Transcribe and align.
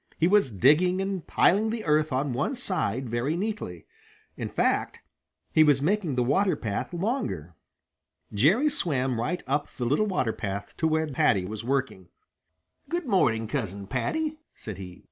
He 0.17 0.27
was 0.27 0.49
digging 0.49 0.99
and 0.99 1.27
piling 1.27 1.69
the 1.69 1.85
earth 1.85 2.11
on 2.11 2.33
one 2.33 2.55
side 2.55 3.07
very 3.07 3.37
neatly. 3.37 3.85
In 4.35 4.49
fact, 4.49 4.99
he 5.51 5.63
was 5.63 5.79
making 5.79 6.15
the 6.15 6.23
water 6.23 6.55
path 6.55 6.91
longer. 6.91 7.53
Jerry 8.33 8.67
swam 8.67 9.19
right 9.19 9.43
up 9.45 9.69
the 9.69 9.85
little 9.85 10.07
water 10.07 10.33
path 10.33 10.73
to 10.77 10.87
where 10.87 11.05
Paddy 11.05 11.45
was 11.45 11.63
working. 11.63 12.09
"Good 12.89 13.07
morning, 13.07 13.45
Cousin 13.47 13.85
Paddy," 13.85 14.39
said 14.55 14.79
he. 14.79 14.99